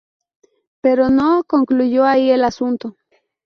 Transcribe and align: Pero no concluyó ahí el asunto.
Pero 0.81 1.11
no 1.11 1.43
concluyó 1.43 2.05
ahí 2.05 2.31
el 2.31 2.43
asunto. 2.43 2.95